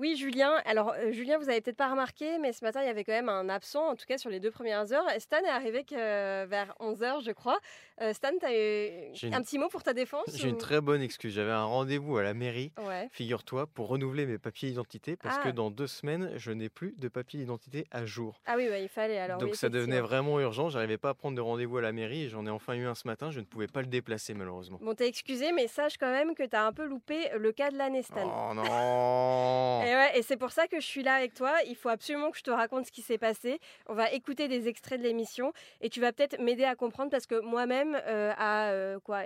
[0.00, 0.54] Oui, Julien.
[0.64, 3.12] Alors, euh, Julien, vous avez peut-être pas remarqué, mais ce matin, il y avait quand
[3.12, 5.04] même un absent, en tout cas sur les deux premières heures.
[5.18, 7.58] Stan est arrivé que, euh, vers 11h, je crois.
[8.00, 10.80] Euh, Stan, tu as eu une- un petit mot pour ta défense J'ai une très
[10.80, 11.34] bonne excuse.
[11.34, 13.08] J'avais un rendez-vous à la mairie, Ouais.
[13.12, 15.42] figure-toi, pour renouveler mes papiers d'identité parce Ah.
[15.44, 18.40] que dans deux semaines, je n'ai plus de papiers d'identité à jour.
[18.46, 19.36] Ah oui, il fallait alors.
[19.36, 20.70] Donc oui, ça devenait vraiment urgent.
[20.70, 22.94] J'arrivais pas à prendre de rendez-vous à la mairie et j'en ai enfin eu un
[22.94, 23.30] ce matin.
[23.30, 24.78] Je ne pouvais pas le déplacer malheureusement.
[24.80, 27.76] Bon, t'es excusé, mais sache quand même que t'as un peu loupé le cas de
[27.76, 28.50] l'année, Stan.
[28.50, 28.62] Oh non
[29.90, 31.52] Et, ouais, et c'est pour ça que je suis là avec toi.
[31.66, 33.58] Il faut absolument que je te raconte ce qui s'est passé.
[33.88, 37.26] On va écouter des extraits de l'émission et tu vas peut-être m'aider à comprendre parce
[37.26, 39.22] que moi-même, euh, à euh, quoi,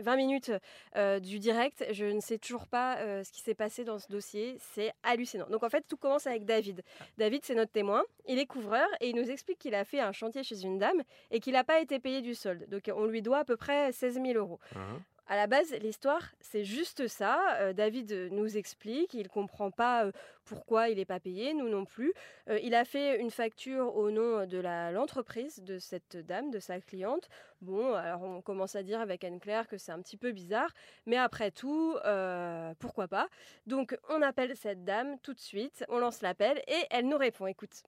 [0.00, 0.50] 20 minutes
[0.96, 4.56] euh, du direct, je ne sais toujours pas ce qui s'est passé dans ce dossier.
[4.74, 5.46] C'est hallucinant.
[5.50, 6.82] Donc en fait, tout commence avec David.
[7.16, 8.02] David, c'est notre témoin.
[8.26, 11.00] Il est couvreur et il nous explique qu'il a fait un chantier chez une dame
[11.30, 12.68] et qu'il n'a pas été payé du solde.
[12.68, 14.58] Donc on lui doit à peu près 16 000 euros.
[14.74, 15.00] Hein?
[15.30, 17.38] À la base, l'histoire, c'est juste ça.
[17.58, 20.12] Euh, David euh, nous explique, il comprend pas euh,
[20.46, 22.14] pourquoi il n'est pas payé, nous non plus.
[22.48, 24.56] Euh, il a fait une facture au nom de
[24.90, 27.28] l'entreprise de cette dame, de sa cliente.
[27.60, 30.70] Bon, alors on commence à dire avec Anne-Claire que c'est un petit peu bizarre,
[31.04, 33.28] mais après tout, euh, pourquoi pas
[33.66, 37.46] Donc on appelle cette dame tout de suite, on lance l'appel et elle nous répond.
[37.46, 37.82] Écoute.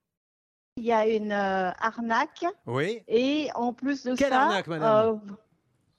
[0.77, 3.03] Il y a une euh, arnaque Oui.
[3.09, 5.09] et en plus de Quelle ça, arnaque, madame?
[5.09, 5.33] euh,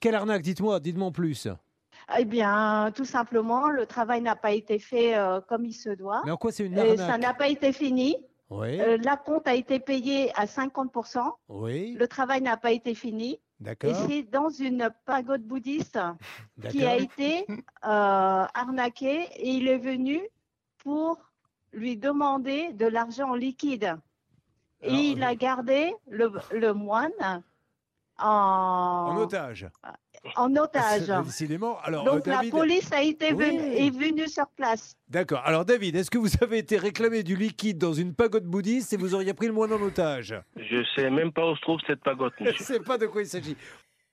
[0.01, 1.47] Quelle arnaque Dites-moi, dites-moi en plus.
[2.17, 6.23] eh bien, tout simplement, le travail n'a pas été fait euh, comme il se doit.
[6.25, 8.17] Mais en quoi c'est une Et ça arnaque n'a pas été fini.
[8.49, 8.81] Oui.
[8.81, 11.21] Euh, la compte a été payée à 50%.
[11.49, 11.95] Oui.
[11.97, 13.33] Le travail n'a pas été fini.
[13.33, 13.95] Et D'accord.
[14.09, 15.99] c'est dans une pagode bouddhiste
[16.69, 20.19] qui a été euh, arnaqué et il est venu
[20.79, 21.19] pour
[21.71, 23.95] lui demander de l'argent en liquide.
[24.81, 27.43] Et Alors, il a gardé le, le moine
[28.21, 29.67] en, En otage.
[30.35, 31.07] en otage.
[31.25, 31.77] Décidément.
[31.83, 33.45] Alors, Donc euh, la police a été Oui.
[33.45, 34.95] venue, est venue sur place.
[35.09, 35.41] D'accord.
[35.45, 38.97] Alors, David, est-ce que vous avez été réclamé du liquide dans une pagode bouddhiste et
[38.97, 40.35] vous auriez pris le moine en otage?
[40.55, 42.65] Je sais même pas où se trouve cette pagode, Je ne monsieur.
[42.65, 43.55] sais pas de quoi il s'agit.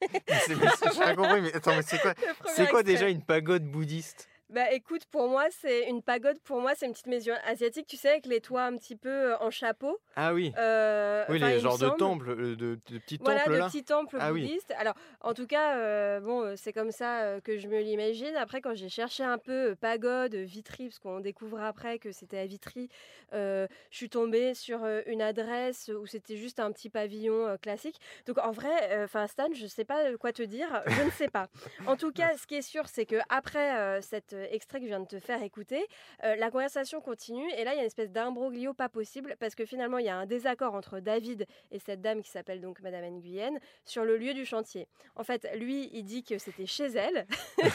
[0.48, 0.54] J'ai
[1.00, 2.14] pas compris, mais attends, mais c'est quoi,
[2.46, 4.27] c'est quoi déjà une pagode bouddhiste?
[4.50, 6.38] Bah écoute, pour moi, c'est une pagode.
[6.40, 9.10] Pour moi, c'est une petite maison asiatique, tu sais, avec les toits un petit peu
[9.32, 9.98] euh, en chapeau.
[10.16, 10.54] Ah oui.
[10.56, 11.98] Euh, Oui, les genres de semble.
[11.98, 13.66] temples, euh, de, de petits Voilà, temples de là.
[13.66, 14.40] petits temples Ah oui.
[14.46, 14.72] bouddhistes.
[14.78, 18.34] Alors, en tout cas, euh, bon, euh, c'est comme ça euh, que je me l'imagine.
[18.36, 22.10] Après, quand j'ai cherché un peu euh, pagode, euh, Vitry, parce qu'on découvre après que
[22.10, 22.88] c'était à Vitry,
[23.34, 27.56] euh, je suis tombée sur euh, une adresse où c'était juste un petit pavillon euh,
[27.58, 28.00] classique.
[28.26, 30.82] Donc, en vrai, enfin Stan, je ne sais pas quoi te dire.
[30.86, 31.48] Je ne sais pas.
[31.86, 34.84] En tout cas, ce qui est sûr, c'est que après euh, cet euh, extrait que
[34.84, 35.84] je viens de te faire écouter,
[36.24, 37.48] euh, la conversation continue.
[37.56, 40.08] Et là, il y a une espèce d'imbroglio pas possible parce que finalement, il y
[40.08, 44.16] a un désaccord entre David et cette dame qui s'appelle donc Madame Nguyen sur le
[44.16, 44.86] lieu du chantier.
[45.16, 47.26] En fait, lui, il dit que c'était chez elle.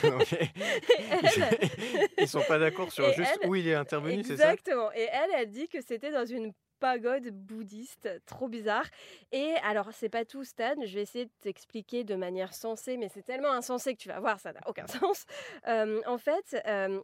[1.11, 1.69] Elle,
[2.17, 4.51] Ils sont pas d'accord sur Et juste elle- où il est intervenu, c'est ça?
[4.53, 4.91] Exactement.
[4.93, 6.53] Et elle, elle dit que c'était dans une
[6.83, 8.85] pagode bouddhiste, trop bizarre.
[9.31, 10.75] Et alors, c'est pas tout, Stan.
[10.83, 14.19] Je vais essayer de t'expliquer de manière sensée, mais c'est tellement insensé que tu vas
[14.19, 15.25] voir, ça n'a aucun sens.
[15.69, 17.01] Euh, en fait, euh,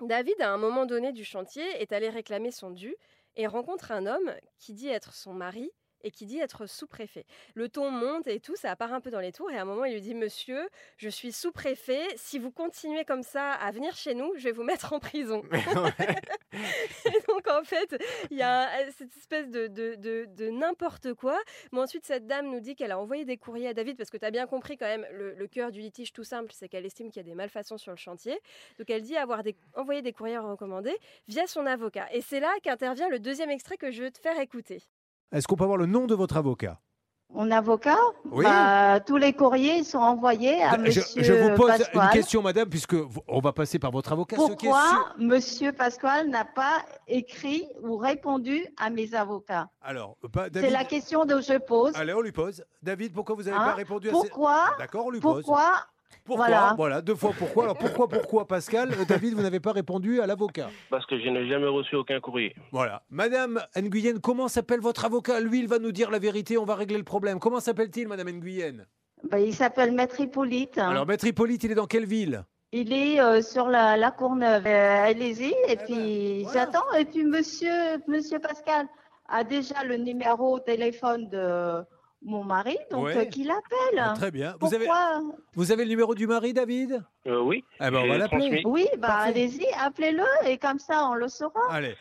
[0.00, 2.94] David, à un moment donné du chantier, est allé réclamer son dû
[3.34, 5.72] et rencontre un homme qui dit être son mari
[6.06, 7.26] et qui dit être sous-préfet.
[7.54, 9.64] Le ton monte et tout, ça part un peu dans les tours et à un
[9.64, 10.68] moment il lui dit Monsieur,
[10.98, 14.62] je suis sous-préfet, si vous continuez comme ça à venir chez nous, je vais vous
[14.62, 15.42] mettre en prison.
[17.04, 17.96] Et donc en fait,
[18.30, 21.38] il y a un- cette espèce de, de, de- de n'importe quoi.
[21.72, 24.16] Mais ensuite, cette dame nous dit qu'elle a envoyé des courriers à David parce que
[24.16, 26.86] tu as bien compris quand même, le, le cœur du litige tout simple, c'est qu'elle
[26.86, 28.38] estime qu'il y a des malfaçons sur le chantier.
[28.78, 30.96] Donc elle dit avoir des, envoyé des courriers recommandés
[31.28, 32.06] via son avocat.
[32.12, 34.82] Et c'est là qu'intervient le deuxième extrait que je veux te faire écouter.
[35.32, 36.80] Est-ce qu'on peut avoir le nom de votre avocat?
[37.34, 37.98] Mon avocat,
[38.30, 38.44] Oui.
[38.44, 42.04] bah, tous les courriers sont envoyés à je, Monsieur je vous pose Pasquale.
[42.04, 44.36] une question, madame, puisque vous- on va passer par votre avocat.
[44.36, 49.68] ce Pourquoi Monsieur Pasquale n'a pas écrit ou répondu à mes avocats?
[49.82, 51.92] Alors, pas, C'est la question que je pose.
[51.96, 52.64] Allez, on lui pose.
[52.80, 53.64] David, pourquoi vous n'avez Hein?
[53.64, 54.18] pas répondu à ces...
[54.28, 55.42] Pourquoi D'accord, on lui pose.
[55.44, 55.72] Pourquoi
[56.24, 56.74] Pourquoi Voilà.
[56.76, 57.02] Voilà.
[57.02, 57.64] deux fois pourquoi.
[57.64, 58.90] Alors pourquoi, pourquoi, Pascal?
[58.92, 60.68] Euh, David, vous n'avez pas répondu à l'avocat.
[60.90, 62.54] Parce que je n'ai jamais reçu aucun courrier.
[62.72, 63.02] Voilà.
[63.10, 65.40] Madame Nguyen, comment s'appelle votre avocat?
[65.40, 67.38] Lui, il va nous dire la vérité, on va régler le problème.
[67.38, 68.84] Comment s'appelle-t-il, Madame Nguyen?
[69.30, 70.78] Ben, Il s'appelle Maître Hippolyte.
[70.78, 72.42] Alors, Maître Hippolyte, il est dans quelle ville?
[72.72, 74.66] Il est euh, sur la, la Courneuve.
[74.66, 75.54] Euh, Allez-y.
[75.68, 76.60] Et puis voilà.
[76.64, 76.92] j'attends.
[76.98, 77.70] Et puis Monsieur,
[78.08, 78.86] Monsieur Pascal
[79.28, 81.82] a déjà le numéro au téléphone de
[82.22, 83.16] mon mari, donc Ouais.
[83.16, 83.98] euh, qu'il appelle.
[83.98, 84.54] Ah, Très bien.
[84.60, 85.22] Vous avez, Pourquoi
[85.54, 87.02] vous avez le numéro du mari, David?
[87.26, 87.64] Euh, oui.
[87.80, 88.48] Eh ben, on J'ai va l'appeler.
[88.48, 88.62] transmis.
[88.64, 89.28] Oui, bah Parfait.
[89.30, 91.60] allez-y, appelez-le et comme ça on le saura.
[91.70, 91.94] Allez.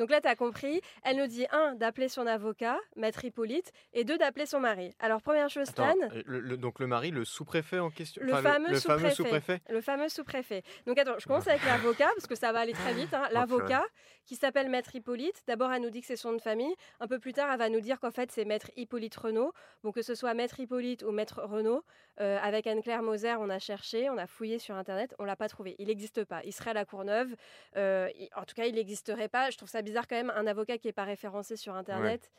[0.00, 0.80] Donc là, tu as compris.
[1.04, 4.92] Elle nous dit, un, d'appeler son avocat, maître Hippolyte, et deux, d'appeler son mari.
[4.98, 8.22] Alors, première chose, Attends, Stan, euh, le- le- donc le mari, le sous-préfet en question
[8.24, 9.10] Le Enfin, fameux sous-préfet.
[9.14, 10.62] sous-préfet le fameux sous-préfet.
[10.86, 13.12] Donc attends, je commence avec l'avocat, parce que ça va aller très vite.
[13.14, 13.28] hein.
[13.30, 13.84] L'avocat,
[14.24, 16.74] qui s'appelle Maître Hippolyte, d'abord, elle nous dit que c'est son nom de famille.
[17.00, 19.52] Un peu plus tard, elle va nous dire qu'en fait, c'est Maître Hippolyte Renault.
[19.82, 21.84] Bon, que ce soit Maître Hippolyte ou Maître Renault,
[22.20, 25.48] euh, avec Anne-Claire Moser, on a cherché, on a fouillé sur Internet, on l'a pas
[25.48, 25.74] trouvé.
[25.78, 26.42] Il n'existe pas.
[26.44, 27.34] Il serait à la Courneuve.
[27.76, 29.50] Euh, il- en tout cas, il n'existerait pas.
[29.50, 32.30] Je trouve ça bizarre quand même, un avocat qui n'est pas référencé sur Internet.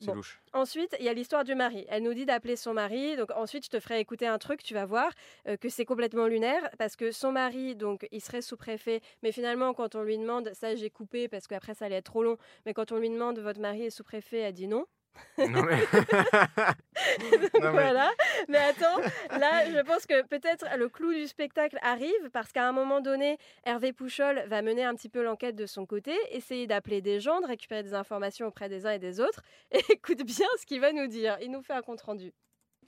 [0.00, 0.14] C'est Bon.
[0.14, 0.40] louche.
[0.52, 1.86] Ensuite, il y a l'histoire du mari.
[1.88, 3.14] Elle nous dit d'appeler son mari.
[3.16, 5.12] Donc ensuite, je te ferai écouter un truc, tu vas voir
[5.46, 9.00] euh, que c'est complètement lunaire parce que son mari, donc, il serait sous-préfet.
[9.22, 12.24] Mais finalement, quand on lui demande, ça j'ai coupé parce qu'après ça allait être trop
[12.24, 12.36] long.
[12.66, 14.86] Mais quand on lui demande, votre mari est sous-préfet, elle dit non.
[15.38, 15.78] Non, mais...
[17.60, 18.10] Non, mais- Voilà.
[18.48, 18.98] Mais attends,
[19.38, 23.38] là, je pense que peut-être le clou du spectacle arrive parce qu'à un moment donné,
[23.64, 27.40] Hervé Pouchol va mener un petit peu l'enquête de son côté, essayer d'appeler des gens,
[27.40, 29.42] de récupérer des informations auprès des uns et des autres.
[29.70, 31.36] Et écoute bien ce qu'il va nous dire.
[31.42, 32.32] Il nous fait un compte-rendu.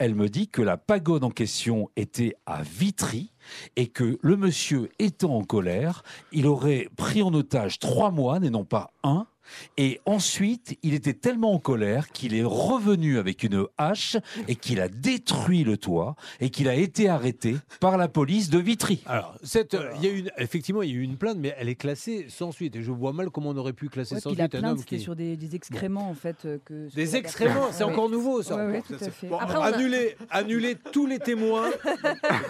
[0.01, 3.33] Elle me dit que la pagode en question était à Vitry
[3.77, 8.51] et que le monsieur étant en colère, il aurait pris en otage trois moines et
[8.51, 9.29] non pas un.
[9.77, 14.17] Et ensuite, il était tellement en colère qu'il est revenu avec une hache
[14.49, 18.59] et qu'il a détruit le toit et qu'il a été arrêté par la police de
[18.59, 19.03] Vitry.
[19.07, 21.55] Alors, cette, euh, il y a une, effectivement, il y a eu une plainte, mais
[21.59, 22.77] elle est classée sans suite.
[22.77, 24.59] Et je vois mal comment on aurait pu classer Ouais, sans puis la suite un
[24.61, 25.03] plainte, homme c'était qui.
[25.03, 26.37] sur des, des excréments, en fait.
[26.45, 28.11] euh, que Des excréments, c'est Ouais, encore ouais.
[28.13, 28.57] nouveau ça.
[28.57, 29.27] Ouais, ouais, Bon, tout à fait.
[29.29, 31.71] bon, Après, on a- annuler, annuler tous les témoins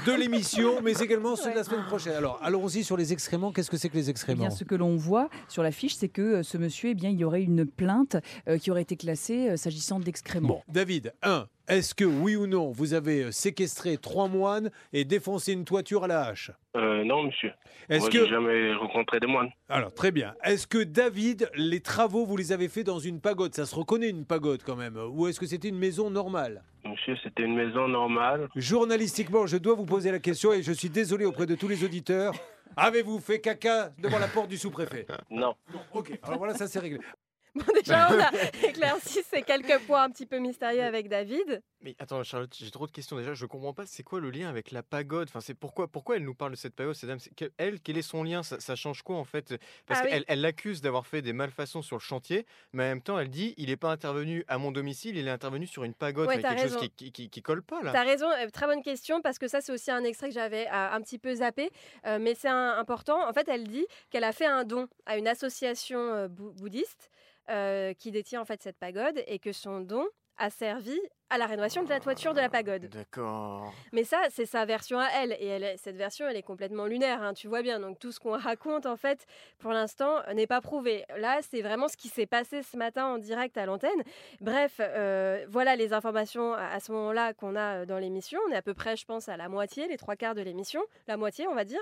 [0.07, 2.15] de l'émission, mais également ceux de la semaine prochaine.
[2.15, 3.53] Alors, allons-y sur les excréments.
[3.53, 4.41] Qu'est-ce que c'est que les Eh excréments?
[4.47, 7.11] Bien, ce que l'on voit sur la fiche, c'est que euh, ce monsieur, eh bien,
[7.11, 8.17] il y aurait une plainte
[8.49, 10.49] euh, qui aurait été classée euh, s'agissant d'excréments.
[10.49, 11.47] Bon, David, 1.
[11.67, 16.05] Est-ce que oui ou non, vous avez euh, séquestré trois moines et défoncé une toiture
[16.05, 16.51] à la hache?
[16.77, 17.53] Euh, non, monsieur.
[17.89, 19.51] Est-ce que j'ai jamais rencontré des moines.
[19.71, 20.35] Alors, très bien.
[20.45, 24.11] Est-ce que David, les travaux, vous les avez faits dans une pagode Ça se reconnaît
[24.11, 24.99] une pagode quand même.
[25.13, 26.63] Ou est-ce que c'était une maison normale?
[26.85, 28.49] Monsieur, c'était une maison normale.
[28.57, 31.83] Journalistiquement, je dois vous poser la question et je suis désolé auprès de tous les
[31.83, 32.35] auditeurs.
[32.77, 35.07] Avez-vous fait caca devant la porte du sous-préfet?
[35.31, 35.55] Non.
[35.93, 36.99] Ok, alors voilà, ça c'est réglé.
[37.55, 38.31] Bon, déjà, on a
[38.69, 41.63] éclairci ces quelques points un petit peu mystérieux avec David.
[41.85, 43.35] Mais attends, Charlotte, j'ai trop de questions déjà.
[43.35, 45.29] Je comprends pas, c'est quoi le lien avec la pagode?
[45.29, 47.19] Enfin, c'est pourquoi, pourquoi elle nous parle de cette pagode, cette dame?
[47.37, 48.43] Que- Elle, quel est son lien?
[48.43, 49.55] Ça, ça change quoi en fait?
[49.85, 53.03] Parce Ah qu'elle elle l'accuse d'avoir fait des malfaçons sur le chantier, mais en même
[53.03, 55.93] temps, elle dit il n'est pas intervenu à mon domicile, il est intervenu sur une
[55.93, 56.27] pagode.
[56.29, 57.93] Ouais, quelque chose qui, qui, qui- qui colle pas là.
[57.93, 60.67] T'as raison, euh, très bonne question parce que ça c'est aussi un extrait que j'avais
[60.69, 61.71] euh, un petit peu zappé,
[62.07, 63.29] euh, mais c'est important.
[63.29, 67.11] En fait, elle dit qu'elle a fait un don à une association euh, bou- bouddhiste
[67.51, 70.07] euh, qui détient en fait cette pagode et que son don
[70.39, 70.99] a servi
[71.31, 72.89] à la rénovation de la toiture de la pagode.
[72.89, 73.73] D'accord.
[73.93, 75.37] Mais ça, c'est sa version à elle.
[75.41, 77.81] Et elle, cette version, elle est complètement lunaire, hein, tu vois bien.
[77.81, 79.27] Donc tout ce qu'on raconte, en fait,
[79.59, 81.05] pour l'instant, euh, n'est pas prouvé.
[81.17, 84.03] Là, c'est vraiment ce qui s'est passé ce matin en direct à l'antenne.
[84.41, 88.39] Bref, euh, voilà les informations à, à ce moment-là qu'on a euh, dans l'émission.
[88.49, 90.83] On est à peu près, je pense, à la moitié, les trois quarts de l'émission.
[91.09, 91.81] La moitié, on va dire.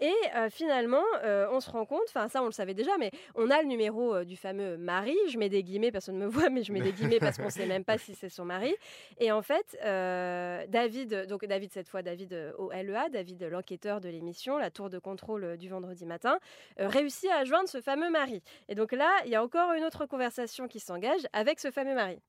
[0.00, 3.10] Et euh, finalement, euh, on se rend compte, enfin ça, on le savait déjà, mais
[3.34, 5.16] on a le numéro du fameux mari.
[5.28, 7.46] Je mets des guillemets, personne ne me voit, mais je mets des guillemets parce qu'on
[7.46, 8.74] ne sait même pas si c'est son mari.
[9.18, 13.50] Et en fait, euh, David, donc David cette fois, David euh, au LEA, David euh,
[13.50, 16.38] l'enquêteur de l'émission, la tour de contrôle euh, du vendredi matin,
[16.80, 18.42] euh, réussit à joindre ce fameux mari.
[18.68, 21.94] Et donc là, il y a encore une autre conversation qui s'engage avec ce fameux
[21.94, 22.20] mari.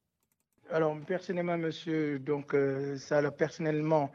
[0.70, 4.12] Alors, personnellement, monsieur, donc, euh, ça, personnellement,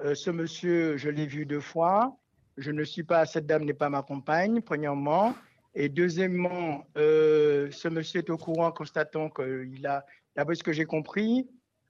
[0.00, 2.16] euh, ce monsieur, je l'ai vu deux fois.
[2.56, 5.34] Je ne suis pas, cette dame n'est pas ma compagne, premièrement.
[5.74, 10.86] Et deuxièmement, euh, ce monsieur est au courant, constatant qu'il a, d'après ce que j'ai
[10.86, 11.48] compris,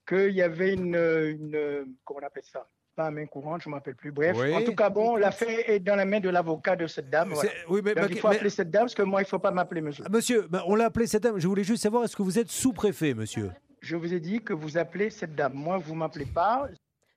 [0.08, 2.66] qu'il y avait une, une, comment on appelle ça?
[2.96, 4.10] Pas main courante, je ne m'appelle plus.
[4.10, 4.52] Bref, Oui.
[4.54, 7.30] en tout cas, bon, l'affaire est dans la main de l'avocat de cette dame.
[7.32, 7.50] voilà.
[7.68, 9.28] Oui, mais, Donc, mais- il faut mais- appeler cette dame, parce que moi, il ne
[9.28, 10.02] faut pas m'appeler monsieur.
[10.06, 11.38] Ah, monsieur, ben, on l'a appelé cette dame.
[11.38, 13.50] Je voulais juste savoir, est-ce que vous êtes sous-préfet, monsieur?
[13.82, 15.52] Je vous ai dit que vous appelez cette dame.
[15.54, 16.68] Moi, vous ne m'appelez pas.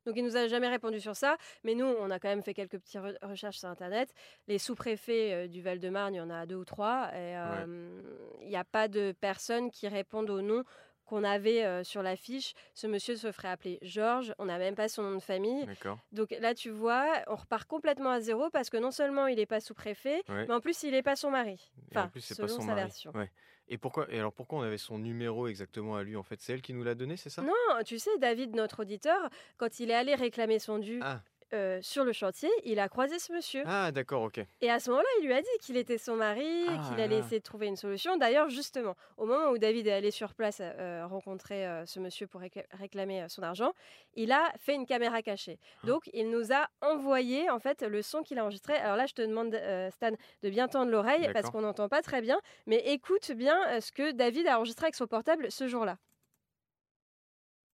[0.05, 2.55] Donc il nous a jamais répondu sur ça, mais nous, on a quand même fait
[2.55, 4.09] quelques petites re- recherches sur Internet.
[4.47, 7.09] Les sous-préfets euh, du Val-de-Marne, il y en a deux ou trois.
[7.13, 8.01] et, euh,
[8.41, 10.63] Il n'y a pas de personnes qui répondent au nom
[11.11, 12.53] qu'on avait euh, sur la fiche.
[12.73, 15.65] Ce monsieur se ferait appeler Georges, on n'a même pas son nom de famille.
[15.65, 15.99] D'accord.
[16.13, 19.45] Donc là, tu vois, on repart complètement à zéro parce que non seulement il n'est
[19.45, 20.45] pas sous-préfet, Ouais.
[20.47, 21.69] mais en plus, il n'est pas son mari.
[21.91, 22.81] Et en Enfin, plus, c'est selon pas son sa mari.
[22.83, 23.11] version.
[23.13, 23.29] Ouais.
[23.67, 26.41] Et pourquoi Et alors pourquoi on avait son numéro exactement à lui en fait?
[26.41, 27.41] C'est elle qui nous l'a donné, c'est ça?
[27.41, 27.53] Non,
[27.85, 31.21] tu sais, David, notre auditeur, quand il est allé réclamer son dû, Ah.
[31.53, 33.63] Euh, sur le chantier, il a croisé ce monsieur.
[33.65, 34.39] Ah, d'accord, ok.
[34.61, 37.19] Et à ce moment-là, il lui a dit qu'il était son mari, Ah qu'il allait
[37.19, 37.25] là.
[37.25, 38.17] essayer de trouver une solution.
[38.17, 42.27] D'ailleurs, justement, au moment où David est allé sur place euh, rencontrer euh, ce monsieur
[42.27, 43.73] pour récla- réclamer euh, son argent,
[44.15, 45.59] il a fait une caméra cachée.
[45.83, 45.87] Ah.
[45.87, 48.73] Donc, il nous a envoyé en fait le son qu'il a enregistré.
[48.75, 50.11] Alors là, je te demande, euh, Stan,
[50.43, 52.39] de bien tendre l'oreille parce qu'on n'entend pas très bien.
[52.67, 55.97] Mais écoute bien euh, ce que David a enregistré avec son portable ce jour-là.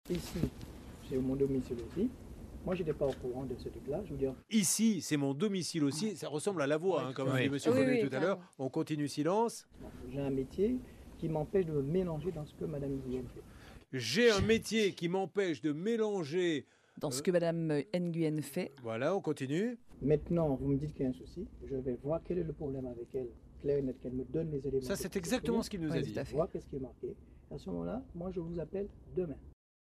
[0.10, 0.40] Ici,
[1.10, 2.10] c'est mon domicile aussi.
[2.68, 4.02] Moi, je n'étais pas au courant de ce truc-là.
[4.04, 6.18] Je veux dire, Ici, c'est mon domicile aussi.
[6.18, 7.44] Ça ressemble à la voix, hein, comme Oui.
[7.44, 8.40] dit Monsieur Oui, tout à l'heure.
[8.60, 9.66] On continue silence.
[10.12, 10.78] j'ai un métier
[11.18, 13.42] qui m'empêche de me mélanger dans ce que Madame Guillaume fait.
[13.94, 16.66] J'ai un métier qui m'empêche de mélanger.
[17.00, 18.74] Dans ce que Madame Nguyen fait.
[18.84, 19.78] Voilà, on continue.
[20.02, 21.48] Maintenant, vous me dites qu'il y a un souci.
[21.70, 23.30] Je vais voir quel est le problème avec elle.
[23.62, 24.86] Claire et qu'elle me donne les éléments.
[24.86, 26.20] Ça, c'est je exactement ce qu'il nous a dit.
[26.20, 26.36] à fait.
[26.36, 27.16] Voir qu'est-ce qui est marqué.
[27.50, 29.38] À ce moment-là, moi, je vous appelle demain.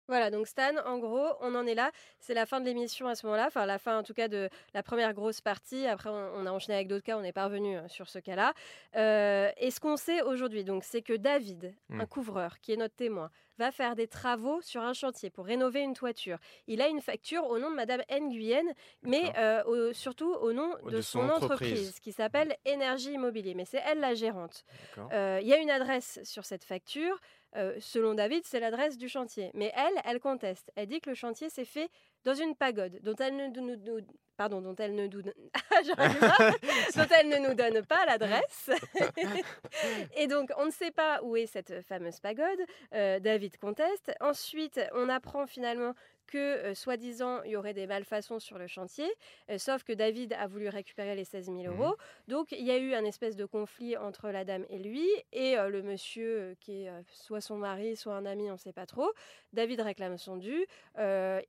[0.08, 1.92] Voilà, donc Stan, en gros, on en est là.
[2.20, 4.50] C'est la fin de l'émission à ce moment-là, enfin la fin en tout cas de
[4.74, 5.88] la première grosse partie.
[5.88, 8.20] Après, on, on a enchaîné avec d'autres cas, on n'est pas revenu euh, sur ce
[8.20, 8.54] cas-là.
[8.96, 12.02] Euh, et ce qu'on sait aujourd'hui, donc, c'est que David, Hmm.
[12.02, 15.82] un couvreur qui est notre témoin, va faire des travaux sur un chantier pour rénover
[15.82, 16.38] une toiture.
[16.68, 18.66] Il a une facture au nom de Madame Nguyen,
[19.04, 21.72] mais euh, au- surtout au nom de, De son, son entreprise.
[21.72, 22.00] entreprise.
[22.02, 23.54] qui s'appelle Énergie Immobilier.
[23.54, 24.66] Mais c'est elle la gérante.
[25.14, 27.20] Euh, Il y a une adresse sur cette facture.
[27.56, 29.52] Euh, selon David, c'est l'adresse du chantier.
[29.54, 30.72] Mais elle, elle conteste.
[30.76, 31.90] Elle dit que le chantier s'est fait
[32.24, 35.22] dans une pagode dont elle ne nous, nous- pardon, dont elle ne nous,
[35.72, 35.82] Ah,
[36.96, 38.70] dont elle ne nous donne pas l'adresse.
[40.16, 42.60] Et donc, on ne sait pas où est cette fameuse pagode.
[42.94, 44.12] Euh, David conteste.
[44.20, 45.94] Ensuite, on apprend finalement
[46.26, 49.08] que, soi-disant, il y aurait des malfaçons sur le chantier,
[49.58, 51.66] sauf que David a voulu récupérer les 16 000 Mhm.
[51.68, 51.96] euros.
[52.28, 55.56] Donc, il y a eu un espèce de conflit entre la dame et lui, et
[55.56, 59.12] le monsieur, qui est soit son mari, soit un ami, on ne sait pas trop.
[59.54, 60.66] David réclame son dû.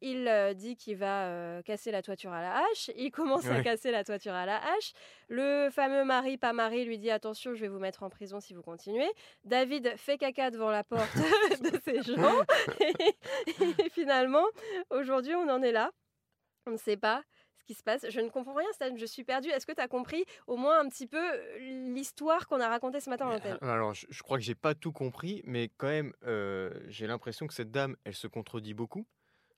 [0.00, 2.90] Il dit qu'il va casser la toiture à la hache.
[2.96, 4.92] Il commence à casser la toiture à la hache.
[5.28, 8.54] Le fameux mari, pas mari, lui dit attention, je vais vous mettre en prison si
[8.54, 9.10] vous continuez.
[9.44, 11.02] David fait caca devant la porte
[11.60, 12.42] de ces gens.
[13.80, 14.44] et finalement,
[14.90, 15.90] aujourd'hui, on en est là.
[16.66, 17.22] On ne sait pas
[17.58, 18.06] ce qui se passe.
[18.08, 18.96] Je ne comprends rien, Stan.
[18.96, 19.48] Je suis perdue.
[19.50, 21.58] Est-ce que tu as compris au moins un petit peu euh,
[21.92, 24.74] l'histoire qu'on a racontée ce matin en antenne Alors, je, je crois que j'ai pas
[24.74, 29.06] tout compris, mais quand même, euh, j'ai l'impression que cette dame, elle se contredit beaucoup.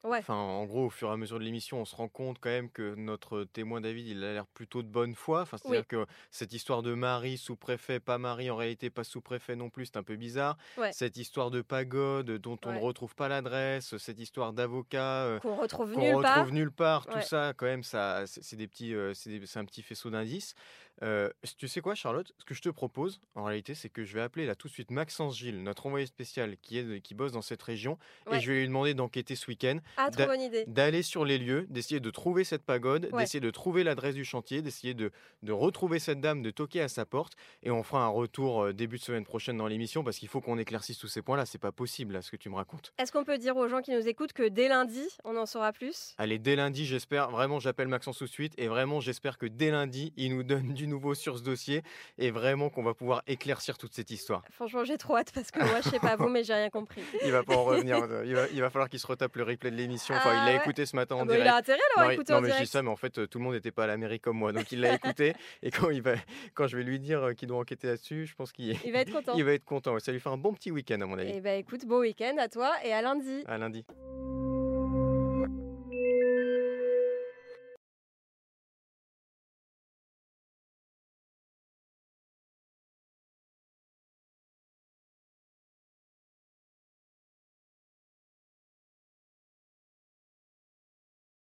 [0.05, 0.19] Ouais.
[0.19, 2.51] Enfin, en gros, au fur et à mesure de l'émission, on se rend compte quand
[2.51, 5.43] même que notre témoin David, il a l'air plutôt de bonne foi.
[5.43, 9.71] Enfin, c'est-à-dire que cette histoire de mari, sous-préfet, pas mari, en réalité pas sous-préfet non
[9.71, 10.57] plus, c'est un peu bizarre.
[10.77, 10.93] Ouais.
[10.93, 15.57] Cette histoire de pagode dont on ne retrouve pas l'adresse, cette histoire d'avocat euh, Qu'on
[15.57, 16.53] retrouve nulle retrouve part.
[16.53, 19.65] nulle part, tout ça, quand même, ça, c'est des petits, euh, c'est des- c'est un
[19.65, 20.55] petit faisceau d'indices.
[21.03, 22.33] Euh, tu sais quoi, Charlotte?
[22.39, 24.73] Ce que je te propose, en réalité, c'est que je vais appeler là tout de
[24.73, 28.39] suite Maxence Gilles, notre envoyé spécial qui, est, qui bosse dans cette région, Ouais.
[28.39, 30.65] et je vais lui demander d'enquêter ce week-end, Ah, trop bonne idée.
[30.67, 33.21] d'aller sur les lieux, d'essayer de trouver cette pagode, Ouais.
[33.23, 35.13] d'essayer de trouver l'adresse du chantier, d'essayer de,
[35.45, 38.97] de retrouver cette dame, de toquer à sa porte, et on fera un retour début
[38.99, 41.47] de semaine prochaine dans l'émission, parce qu'il faut qu'on éclaircisse tous ces points-là.
[41.47, 42.93] C'est pas possible, là, ce que tu me racontes.
[42.99, 45.73] Est-ce qu'on peut dire aux gens qui nous écoutent que dès lundi, on en saura
[45.73, 46.15] plus?
[46.19, 49.71] Allez, dès lundi, j'espère, vraiment, j'appelle Maxence tout de suite, et vraiment, j'espère que dès
[49.71, 51.83] lundi, il nous donne du nouveau sur ce dossier,
[52.19, 54.43] et vraiment qu'on va pouvoir éclaircir toute cette histoire.
[54.51, 57.03] Franchement, j'ai trop hâte parce que moi, je sais pas vous, mais j'ai rien compris.
[57.25, 59.71] Il va pas en revenir, il va, il va falloir qu'il se retape le replay
[59.71, 60.15] de l'émission.
[60.15, 60.63] Enfin, Ah il l'a ouais.
[60.63, 61.45] écouté ce matin en Ah bah, direct.
[61.47, 62.73] il a intérêt à l'avoir écouté non, en mais je dis direct.
[62.73, 64.53] ça, mais en fait, euh, tout le monde n'était pas à la mairie comme moi,
[64.53, 66.15] donc il l'a écouté, et quand, il va,
[66.55, 69.01] quand je vais lui dire euh, qu'il doit enquêter là-dessus, je pense qu'il Il va
[69.01, 69.35] être content.
[69.37, 69.99] il va être content.
[69.99, 71.33] Ça lui fait un bon petit week-end, à mon avis.
[71.35, 73.45] Eh ben écoute, bon week-end à toi et à lundi.
[73.47, 73.85] À lundi.